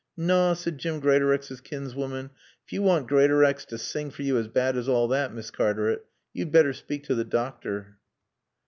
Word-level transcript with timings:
"Naw," 0.17 0.53
said 0.55 0.79
Jim 0.79 0.99
Greatorex's 0.99 1.61
kinswoman, 1.61 2.31
"if 2.65 2.73
you 2.73 2.81
want 2.81 3.07
Greatorex 3.07 3.65
to 3.65 3.77
sing 3.77 4.09
for 4.09 4.23
you 4.23 4.35
as 4.35 4.47
bad 4.47 4.75
as 4.75 4.89
all 4.89 5.07
that, 5.09 5.31
Miss 5.31 5.51
Cartaret, 5.51 5.99
you'd 6.33 6.51
better 6.51 6.73
speak 6.73 7.03
to 7.03 7.13
the 7.13 7.23
doctor." 7.23 7.99